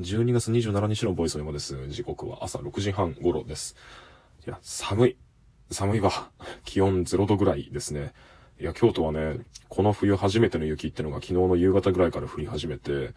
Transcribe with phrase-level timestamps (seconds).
[0.00, 1.88] 12月27日のボイスメモです。
[1.88, 3.76] 時刻は朝6時半頃です。
[4.44, 5.16] いや、寒い。
[5.70, 6.10] 寒いわ。
[6.64, 8.12] 気温0度ぐらいですね。
[8.60, 9.38] いや、京都はね、
[9.68, 13.14] この冬初めての雪ってのが昨日の夕方ぐらいから降り始めて、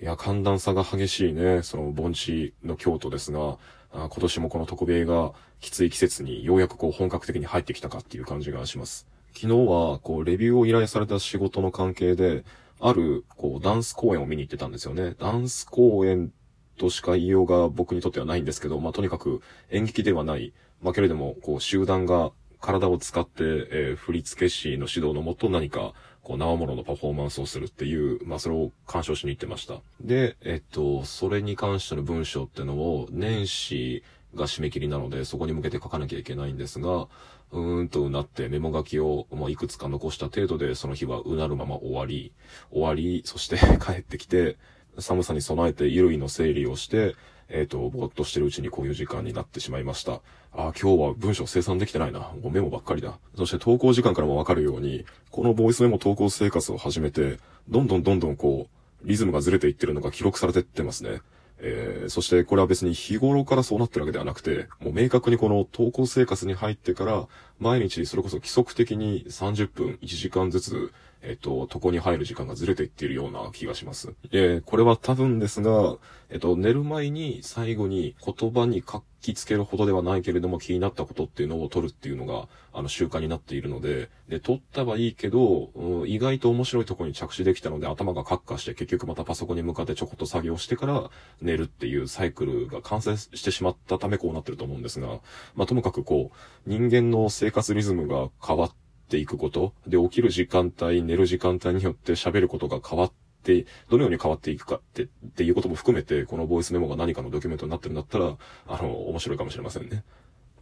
[0.00, 3.58] いや、寒暖差が激しいね、その盆地の京都ですが、
[3.92, 9.06] あ今年もこの特米がきつい季節にようやくこう本格的に入ってきたかっていう感じがします。
[9.34, 12.44] 昨日は、こう、レビューを依頼された仕事の関係で、
[12.86, 15.14] ある、こう、ダンス公演を見に行ってたんですよね。
[15.18, 16.30] ダンス公演
[16.76, 20.52] としか言いようが僕にとってはないんですけど、まあ、とにかく演劇ではない。
[20.82, 29.80] まあ、けれども、こう、集団が体を使って、えー振付師の指導のもと何か、こう、生物のパフォーマンスをするっていう、まあ、それを鑑賞しに行ってました。
[30.02, 34.02] で、えっと、それに関しての文章ってのを、年始
[34.34, 37.08] が締め切りなので、そこに向けて書かなきゃいけないんですが、
[37.52, 42.32] うーんとうなってメモ書きをもういくつか残した程度で、その日はうなるまま終わり、
[42.70, 44.56] 終わり、そして 帰ってきて、
[44.98, 47.16] 寒さに備えて衣類の整理をして、
[47.48, 50.20] えっ、と、ぼーっとしてるうちにこういう時間になってしまいました。
[50.52, 52.20] あー今日は文章生産できてないな。
[52.20, 53.18] もうメモばっかりだ。
[53.36, 57.38] そして投稿時間からもわかるように、このボイスメモ投稿生活を始めて、
[57.68, 58.68] どんどんどんどんこ
[59.04, 61.20] う、リズムがずれていってるのが記録されてってますね。
[61.66, 67.26] えー、そしてこれは別に日頃からそうなってるわけではなくて、もう明確にこの投稿生活に入ってから、
[67.58, 70.92] 毎日それこそ規則的に30分、1時間ずつ、
[71.22, 74.14] えっ、と、床に入る時間がずれていっているような気がします。
[74.30, 75.96] で、これは多分ですが、
[76.28, 95.20] えっ、と、寝る前に最後に言葉に書きつけるほどではないけれども気になったことっていうのを取るっていうのが、あの、習慣になっているので、で、取ったはいいけど、うん意外と面白いところに着地できたので頭がカッカして結局またパソコンに向かってちょこっと作業してから寝るっていうサイクルが完成してしまったためこうなってると思うんですが、
[95.54, 96.36] まあ、ともかくこう、
[96.68, 98.72] 人間の生活リズムが変わっ
[99.08, 105.06] ていくこと、で、起きる時間帯、寝る時間帯によって喋ることが変わって、でどのように変わっていくかって、っ
[105.36, 110.02] ていうことも含めて、このボイスメモが何かのドキュメントになってるんだったら、あの、面白いかもしれませんね。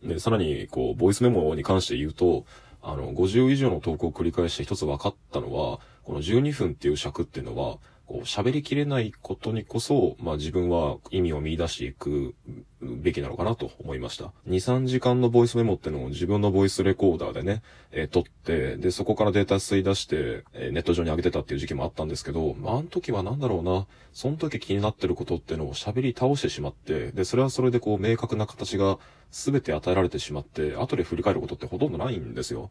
[0.03, 2.45] で、さらに、こう、ボイスメモに関して言うと、
[2.83, 12.35] あの、50以上の投稿を繰り返して一つ分かったのは、この12分っていう尺っていうのは、こう、喋りきれないことにこそ、まあ自分は意味を見出していく
[12.81, 14.33] べきなのかなと思いました。
[14.49, 28.99] 2、3時間のボイスメモってのを自分のボイスレコーダーでね、えー撮って、で、そこからデータ吸い出して、えーネット上に上げてたっていう時期もあったんですけど、まあ、あの時はなんだろうな、その時気になってることってのを喋り倒してしまって、で、それはそれでこう、明確な形が
[29.31, 32.71] 全て与えられてしまって、後で振り返ることってほとんどないんですよ。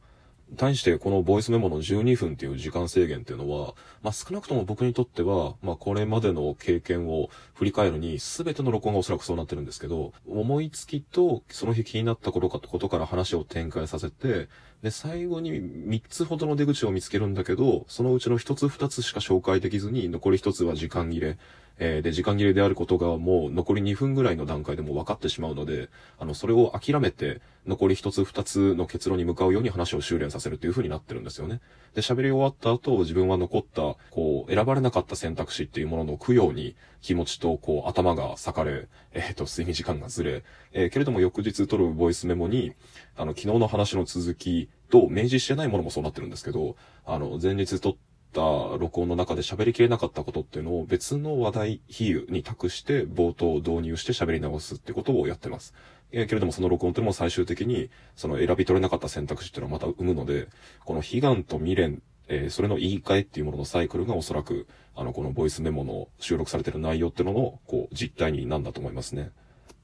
[0.57, 14.49] 対してこのボイスメモの12分っていう時間制限っていうのは、まあ、少なくとも僕にとっては、まあ、これまでの経験を振り返るに、全ての録音がおそらくそうなってるんですけど、思いつきと、その日気になったことかことから話を展開させて、
[14.83, 21.37] で、最後に3つほどの出口を見つけるんだけど、そのうちの1つ2つしか紹介できずに、残り1つは時間切れ。
[21.83, 31.59] えーで、時間切れであることがもう残り2分ぐらいの段階でも分かってしまうので、あの、それを諦めて、残り1つ2つの結論に向かうように話を修練させるっていう風になってるんですよね。
[31.95, 40.43] で、喋り終わった後、自分は残った、こう、選ばれなかった選択肢っていうものの供養に気持ちと、こう、頭が裂かれ、えっ、と、睡眠時間がずれ、
[40.73, 42.73] えーけれども翌日取るボイスメモに、
[43.17, 46.75] あの、昨日の話の続きと明示してないものもそうなってるんですけど、
[47.05, 48.41] あの、前日取ったた
[48.77, 55.73] 録音の中で喋りきれなかったことっていうのを別の話題比喩に託して冒頭を導入して喋り直すってことをやってます。
[56.11, 60.47] えーけれどもその録音っていうのも最終的にその選び取れなかった選択肢っていうのをまた生むので、
[60.85, 69.31] この悲願と未練、えーそれの言い換えっていうもののサイクルがおそらく、あの、このボイスメモの収録されてる内容っていうのの、こう、実態になんだと思いますね。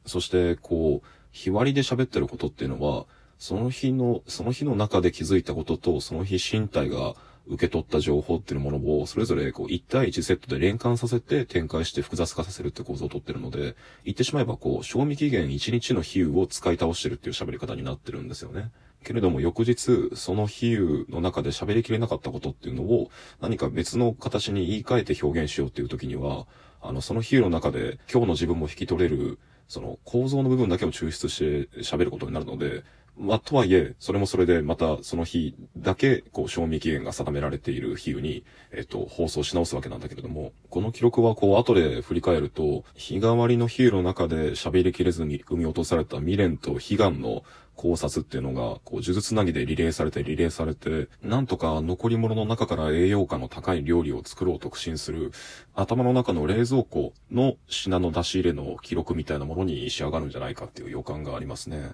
[0.06, 3.06] そして、こう、日割りで喋ってることっていうのは、
[3.40, 7.16] その日の、その日の中で気づいたことと、その日身体が
[7.50, 18.72] 受け取った情報っていうものを、それぞれこう、1対1セットで連関させて展開して複雑化させるって構造をとってるので、言ってしまえばこう、賞味期限1日の比喩を使い倒してるっていう喋り方になってるんですよね。
[19.04, 23.10] けれども翌日、その比喩の中で喋りきれなかったことっていうのを
[23.40, 26.46] 何か別の形に言い換えて表現しようっていう時には、
[26.82, 32.84] あの、その比喩の中で今日の自分も引き取れる、その構造の部分だけを抽出して喋ることになるので、
[33.20, 47.44] まあ、とはいえ、それもそれでまたその日だけ、こう、賞味期限が定められている比喩に、えっと、放送し直すわけなんだけれども、この記録はこう、後で振り返ると、日替わりの比喩の中で喋りきれずに生み落とされた未練と悲願の
[47.76, 55.32] 考察っていうのが、こう、呪術なぎでリレーされてリレーされて、なんとか残り物の中から栄養価の高い料理を作ろうと苦心する、
[55.74, 61.94] 頭の中の冷蔵庫の品の出し入れの記録みたいなものに仕上がるんじゃないかっていう予感がありますね。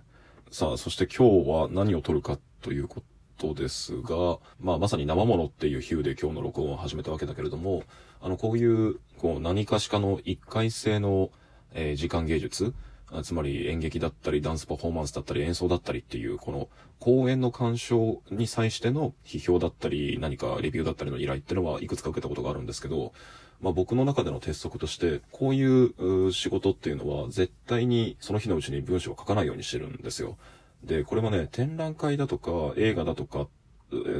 [0.54, 3.02] さあ、そして今日は何を撮るかというこ
[3.40, 7.82] トですが、まあまさに生物っていう比喩で今日の録音を始めたわけだけれども、
[8.22, 11.32] あの、こういう、こう何かしかの一回性の、
[11.74, 12.76] えー、時間芸術、
[13.24, 16.70] つまり演劇だったり、ダンスパフォーマンスだったり、演奏だったりっていう、この
[17.00, 23.12] 公演の鑑賞に際しての批評だったり、何かレビューだったりの依頼ってのはいくつか受けたことがあるんですけど、
[23.64, 30.38] まあ僕の中での鉄則として、こういう仕事っていうのは絶対にその日のうちに文章を書かないようにしてるんですよ。
[30.84, 33.48] で、これはね、展覧会だとか映画だとか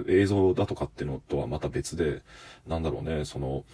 [0.08, 2.22] 映像だとかっていうのとはまた別で、
[2.68, 3.66] なんだろうね、その、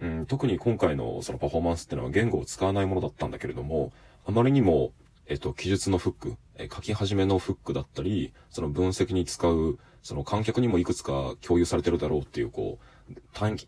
[0.00, 3.92] うん、特に今回のそのパフォーマンスっていうのは言語を使わないものだったんだけれども、
[4.26, 4.92] あまりにも、
[5.26, 12.84] えっと、記述のフック、え書き始めのフックだったり、その分析に使う、その観客にもいくつか共有されてるだろうっていう、こう、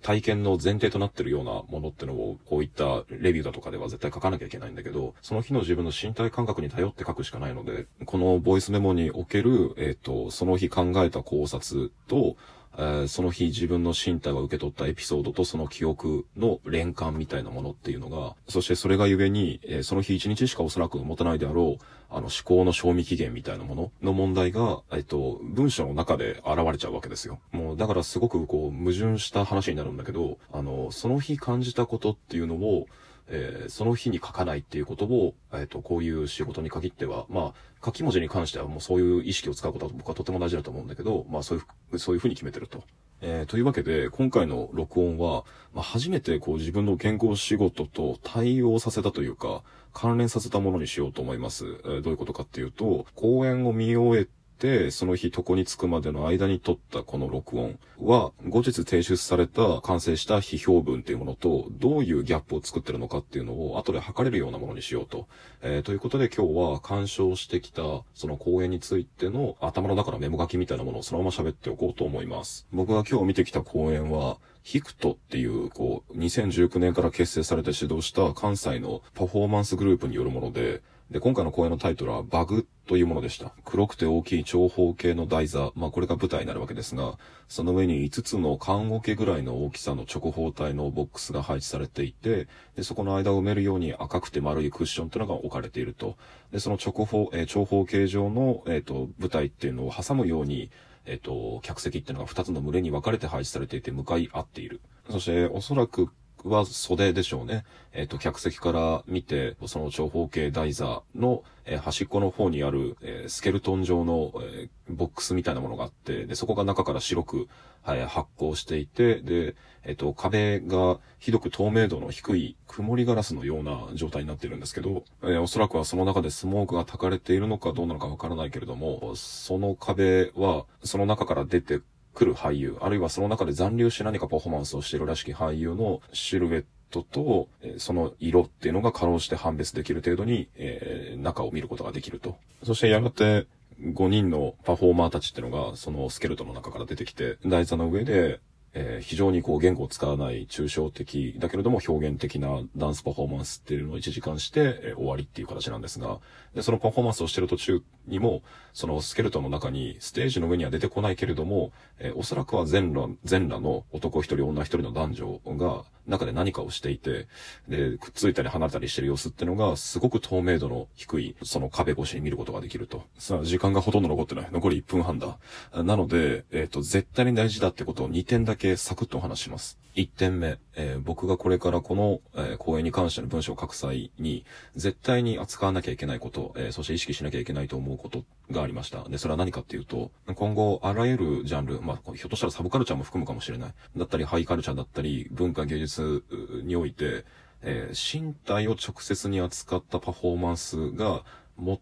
[0.03, 12.37] 体験の前提となってるようなものってのを、こういったレビューだとかでは絶対書かなきゃいけないんだけど、その日の自分の身体感覚に頼って書くしかないので、このボイスメモにおける、えっ、と、その日考えた考察と、
[12.81, 27.39] えー、その日自分の身体が受け取ったエピソードとその記憶の連関みたいなものっていうのが、そしてそれがゆえに、えー、その日一日しかおそらく持たないであろう、あの思考の賞味期限みたいなものの問題が、えっと、文章の中で現れちゃうわけですよ。
[27.53, 32.87] もう、だからすごくこう、矛盾した話になるんだけど、あの、その日感じたことっていうのを、
[33.33, 41.63] えー、その日に書かないっていうことを、えっ、ー、と、こういう仕事に限っては、まあ、書き文字に関してはもうそういう意識を使うことは僕はとても大事だと思うんだけど、まあそうい
[41.93, 42.83] う、そういうふうに決めてると。
[43.23, 45.45] えー、というわけで、今回の録音は、
[45.75, 49.63] まあ、初めてこう自分の健康仕事と対応させたというか、
[49.93, 51.67] 関連させたものにしようと思います。
[51.67, 54.29] えー、どういうことかっていうと、講演を見終え
[54.61, 65.27] て、その日床に着くまでの間に撮ったこの録音は、後日提出された完成した批評文っていうものと、どういうギャップを作ってるのかっていうのを後で測れるようなものにしようと。
[65.63, 67.83] えー、ということで今日は鑑賞してきた
[68.15, 72.67] その講演についての頭の中のメモ書きみたいなものをそのまま喋っておこうと思います。
[72.73, 83.53] 僕が今日見てきた講演は、ヒクトっていう、こう、2019年から結成されて指導した関西のパフォーマンスグループによるもので、で、今回の公演のタイトルはバグっというものでした。
[83.65, 85.71] 黒くて大きい長方形の台座。
[85.77, 96.17] まあこれが舞台になるわけですが、その上に5つの缶桶ぐらいの大きさの直方体のボックスが配置されていて、で、そこの間を埋めるように赤くて丸いクッションというのが置かれていると。
[96.51, 100.73] で、その直方、えー、長方形状の、えっ、ー、と、舞台っていうのを挟むように、
[101.07, 104.81] えっ、と、客席っていうのが2つの群れに分かれて配置されていて向かい合っている。
[105.09, 106.09] そして、おそらく
[106.45, 107.65] は袖でしょうね。
[107.93, 117.49] えっ、ー、と、客席から見て、その長方形台座の、えー、端っこの方にある、えー、スケルトン状の、えボックスみたいなものがあって、で、そこが中から白く、
[117.83, 119.55] はい、発光していて、で、
[119.85, 131.81] えっ、と、壁がひどく透明度の低い曇りガラスのような状態になっているんですけど、えおそらくはその中でスモークが焚かれているのかどうなのかわからないけれども、その壁は、その中から出て
[132.15, 142.37] 来る俳優、あるいはその中で残留して何かパフォーマンスをしているらしき俳優のシルエットと、えその色っていうのが過労して判別できる程度に、えー、中を見ることができると。
[142.65, 143.47] そしてやがて、
[143.81, 148.41] 5人のパフォーマーたちっていうのが、そのスケルトンの中から出てきて、台座の上で、
[148.73, 156.19] えー、非常にこう言語を使わない抽象的だけれども表現的なダンスパフォーマンスっていうのを1時間して、えー、終わりっていう形なんですが、
[156.55, 167.29] で、そのパフォーマンスをしてる途中にも、そのスケルトンの中にステージの上には出てこないけれども、えー、おそらくは全裸、全裸の男一人女一人の男女が中で何かをしていて、
[167.69, 173.05] で、くっついたり離れたりしてる様子っていうのが、すごく透明度の低い、その壁越しに見ることができると。
[173.19, 174.49] さあ、時間がほとんど残ってない。
[174.51, 175.39] 残り1分半だ。
[175.73, 179.79] なので、えっ、ー、と、絶対に大事だってことを2点だけサクッとお話します。
[179.97, 184.45] 1点目、えー、僕がこれからこの、えー、講演に関しての文章を書く際に、
[184.77, 189.03] 絶対に扱わなきゃいけないこと、えー、そして意識しなきゃいけないと思うことがありました。
[189.09, 193.75] で、それは何かっていうと、今後、あらゆるジャンル、まあ、ひょっとしたらサブカルチャーも含むかもしれない。
[193.97, 196.23] だったり、ハイカルチャーだったり、文化芸術
[196.65, 197.25] において、
[197.63, 201.25] え、身体を直接に扱ったパフォーマンスが、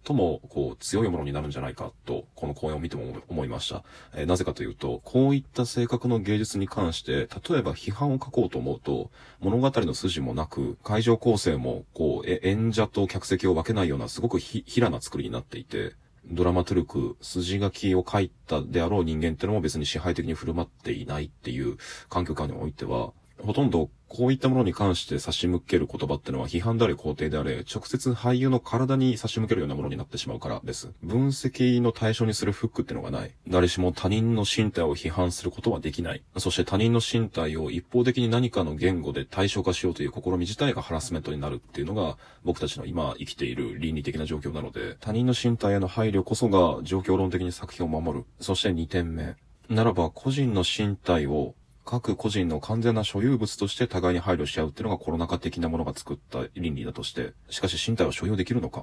[0.07, 3.85] 最もこう強いものになるんじゃないかと、この講演を見ても思いました。
[4.15, 15.95] えー、なぜかというと、こういった性格の芸術に関して、例えば批判を書こうと思うと、物語の筋もなく、会場構成も、こう、え演者と客席を分けないようなすごく平な作りになっていて、
[16.31, 21.79] ドラマトゥルク、筋書きを書いたであろう人間ってのも別に支配的に振る舞っていないっていう
[22.11, 30.91] 環境下においては、ほとんどこういったものに関して差し向ける言葉ってのは批判であれ肯定であれ、直接俳優の体に差し向けるようなものになってしまうからです。
[31.03, 33.35] 分析の対象にするフックってのがない。
[33.47, 36.23] 誰しも他人の身体を批判することはできない。
[36.39, 48.25] そして他人の身体を一方的に何かの言語で対象化しようという試み自体がハラスメントになるっていうのが僕たちの今生きている倫理的な状況なので、他人の身体への配慮こそが状況論的に作品を守る。
[48.41, 49.37] そして2点目。
[49.69, 51.55] ならば個人の身体を
[51.91, 58.77] 各個人の完全な所有物として互いに配慮し合うっていうのがコロナ禍的なものが作った倫理だとして、しかし身体は所有できるのか？